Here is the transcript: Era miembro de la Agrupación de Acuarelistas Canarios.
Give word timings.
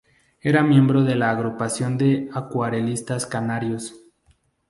Era 0.39 0.63
miembro 0.63 1.03
de 1.03 1.13
la 1.13 1.29
Agrupación 1.29 1.95
de 1.99 2.27
Acuarelistas 2.33 3.27
Canarios. 3.27 4.01